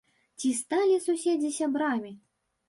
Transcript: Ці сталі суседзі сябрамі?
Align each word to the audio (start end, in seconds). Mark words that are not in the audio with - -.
Ці 0.43 0.49
сталі 0.61 0.95
суседзі 1.05 1.53
сябрамі? 1.59 2.11